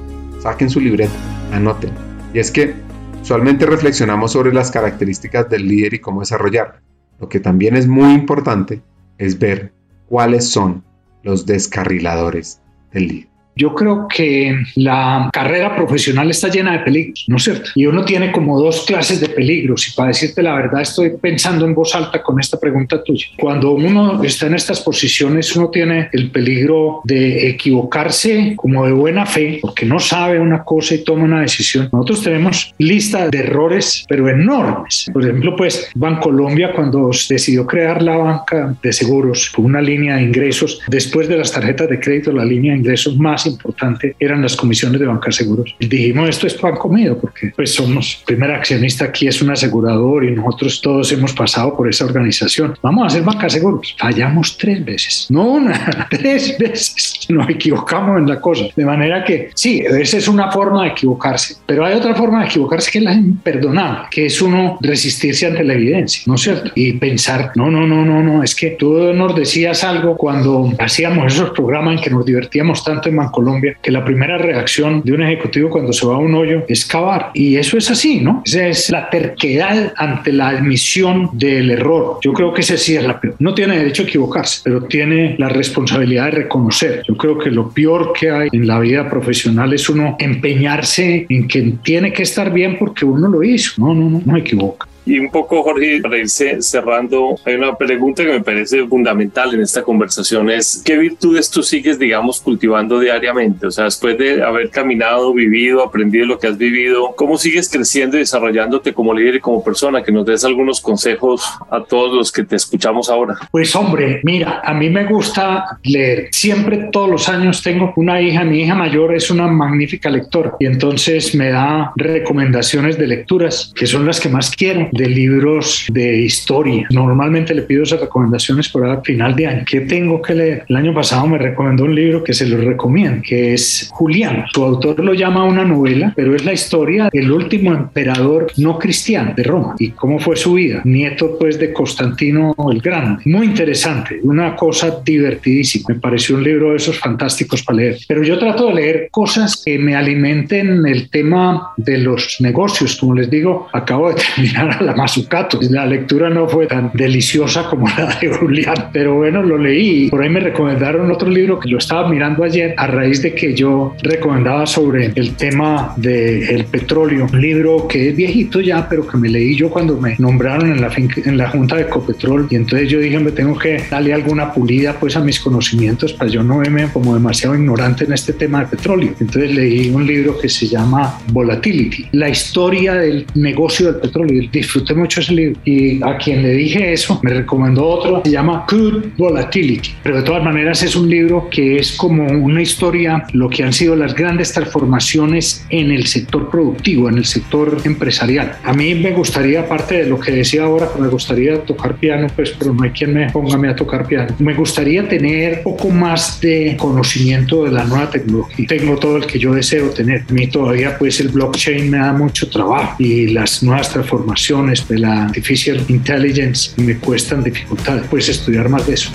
[0.41, 1.13] Saquen su libreta,
[1.51, 1.91] anoten.
[2.33, 2.73] Y es que
[3.21, 6.81] usualmente reflexionamos sobre las características del líder y cómo desarrollar.
[7.19, 8.81] Lo que también es muy importante
[9.17, 9.73] es ver
[10.07, 10.83] cuáles son
[11.21, 13.30] los descarriladores del líder.
[13.55, 17.69] Yo creo que la carrera profesional está llena de peligros, ¿no es cierto?
[17.75, 19.87] Y uno tiene como dos clases de peligros.
[19.89, 23.27] Y para decirte la verdad, estoy pensando en voz alta con esta pregunta tuya.
[23.37, 29.25] Cuando uno está en estas posiciones, uno tiene el peligro de equivocarse como de buena
[29.25, 31.89] fe, porque no sabe una cosa y toma una decisión.
[31.91, 35.09] Nosotros tenemos lista de errores, pero enormes.
[35.11, 40.23] Por ejemplo, pues Bancolombia, cuando decidió crear la banca de seguros, con una línea de
[40.23, 44.55] ingresos, después de las tarjetas de crédito, la línea de ingresos más importante eran las
[44.55, 45.75] comisiones de banca seguros.
[45.79, 50.23] Y dijimos, esto es pan comido, porque pues somos, primer accionista aquí es un asegurador
[50.23, 52.77] y nosotros todos hemos pasado por esa organización.
[52.81, 53.95] Vamos a hacer banca seguros.
[53.97, 55.27] Fallamos tres veces.
[55.29, 57.19] No una, tres veces.
[57.29, 58.65] Nos equivocamos en la cosa.
[58.75, 62.45] De manera que sí, esa es una forma de equivocarse, pero hay otra forma de
[62.47, 66.71] equivocarse que es la imperdonable, que es uno resistirse ante la evidencia, ¿no es cierto?
[66.75, 71.33] Y pensar, no, no, no, no, no, es que tú nos decías algo cuando hacíamos
[71.33, 75.23] esos programas en que nos divertíamos tanto en Colombia, que la primera reacción de un
[75.23, 77.31] ejecutivo cuando se va a un hoyo es cavar.
[77.33, 78.41] Y eso es así, ¿no?
[78.45, 82.19] Esa es la terquedad ante la admisión del error.
[82.21, 83.35] Yo creo que ese sí es la peor.
[83.39, 87.03] No tiene derecho a equivocarse, pero tiene la responsabilidad de reconocer.
[87.07, 91.47] Yo creo que lo peor que hay en la vida profesional es uno empeñarse en
[91.47, 93.73] que tiene que estar bien porque uno lo hizo.
[93.77, 94.90] No, no, no, no equivoca.
[95.05, 99.61] Y un poco, Jorge, para irse cerrando, hay una pregunta que me parece fundamental en
[99.61, 103.67] esta conversación, es ¿qué virtudes tú sigues, digamos, cultivando diariamente?
[103.67, 108.17] O sea, después de haber caminado, vivido, aprendido lo que has vivido, ¿cómo sigues creciendo
[108.17, 110.03] y desarrollándote como líder y como persona?
[110.03, 113.35] Que nos des algunos consejos a todos los que te escuchamos ahora.
[113.51, 116.29] Pues hombre, mira, a mí me gusta leer.
[116.31, 120.65] Siempre, todos los años tengo una hija, mi hija mayor es una magnífica lectora y
[120.65, 126.21] entonces me da recomendaciones de lecturas que son las que más quiero de libros de
[126.21, 126.87] historia.
[126.91, 129.63] Normalmente le pido esas recomendaciones por el final de año.
[129.65, 130.65] ¿Qué tengo que leer?
[130.67, 134.45] El año pasado me recomendó un libro que se lo recomiendo, que es Julián.
[134.53, 139.33] Su autor lo llama una novela, pero es la historia del último emperador no cristiano
[139.35, 140.81] de Roma y cómo fue su vida.
[140.83, 143.21] Nieto pues de Constantino el Grande.
[143.25, 145.85] Muy interesante, una cosa divertidísima.
[145.89, 147.97] Me pareció un libro de esos fantásticos para leer.
[148.07, 152.97] Pero yo trato de leer cosas que me alimenten el tema de los negocios.
[152.97, 155.59] Como les digo, acabo de terminar la Mazucato.
[155.69, 160.09] La lectura no fue tan deliciosa como la de Julián, pero bueno, lo leí.
[160.09, 163.53] Por ahí me recomendaron otro libro que lo estaba mirando ayer a raíz de que
[163.53, 167.27] yo recomendaba sobre el tema del petróleo.
[167.31, 170.81] Un libro que es viejito ya, pero que me leí yo cuando me nombraron en
[170.81, 172.47] la, en la Junta de Copetrol.
[172.49, 176.29] Y entonces yo dije, me tengo que darle alguna pulida pues a mis conocimientos para
[176.29, 179.13] yo no verme como demasiado ignorante en este tema de petróleo.
[179.19, 184.49] Entonces leí un libro que se llama Volatility, la historia del negocio del petróleo.
[184.71, 185.59] Disfruté mucho ese libro.
[185.65, 189.89] Y a quien le dije eso, me recomendó otro, se llama Crude Volatility.
[190.01, 193.73] Pero de todas maneras es un libro que es como una historia, lo que han
[193.73, 198.59] sido las grandes transformaciones en el sector productivo, en el sector empresarial.
[198.63, 202.27] A mí me gustaría, aparte de lo que decía ahora, que me gustaría tocar piano,
[202.33, 204.33] pues, pero no hay quien me ponga a tocar piano.
[204.39, 208.65] Me gustaría tener poco más de conocimiento de la nueva tecnología.
[208.69, 210.23] Tengo todo el que yo deseo tener.
[210.29, 214.99] A mí todavía, pues, el blockchain me da mucho trabajo y las nuevas transformaciones de
[214.99, 218.05] la artificial intelligence me cuestan dificultades.
[218.09, 219.11] Pues estudiar más de eso.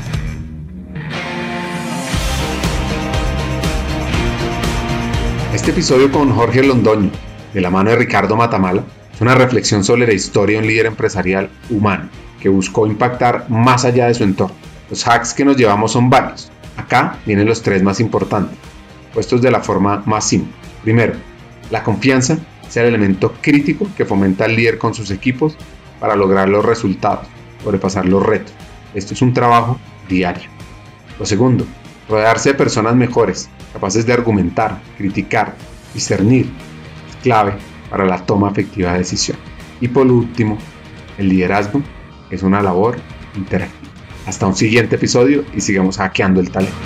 [5.54, 7.10] Este episodio con Jorge Londoño,
[7.54, 8.84] de la mano de Ricardo Matamala,
[9.14, 12.08] es una reflexión sobre la historia de un líder empresarial humano
[12.40, 14.56] que buscó impactar más allá de su entorno.
[14.90, 16.50] Los hacks que nos llevamos son varios.
[16.76, 18.58] Acá vienen los tres más importantes,
[19.14, 20.52] puestos de la forma más simple.
[20.82, 21.14] Primero,
[21.70, 22.36] la confianza
[22.68, 25.56] es el elemento crítico que fomenta al líder con sus equipos
[26.00, 27.26] para lograr los resultados,
[27.62, 28.52] sobrepasar los retos.
[28.94, 30.48] Esto es un trabajo diario.
[31.18, 31.66] Lo segundo,
[32.08, 35.54] rodearse de personas mejores, capaces de argumentar, criticar,
[35.94, 36.46] discernir,
[37.08, 37.54] es clave
[37.90, 39.38] para la toma efectiva de decisión.
[39.80, 40.58] Y por último,
[41.18, 41.82] el liderazgo
[42.30, 42.96] es una labor
[43.36, 43.92] interactiva.
[44.26, 46.76] Hasta un siguiente episodio y sigamos hackeando el talento.